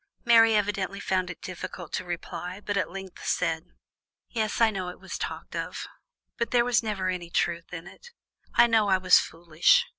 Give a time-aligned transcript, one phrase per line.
[0.25, 3.65] Mary evidently found it difficult to reply, but at length said:
[4.29, 5.85] "Yes, I know it was talked of,
[6.39, 8.07] but there was never any truth in it.
[8.55, 9.85] I know I was foolish.